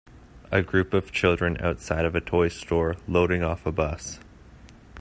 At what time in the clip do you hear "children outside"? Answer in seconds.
1.11-2.05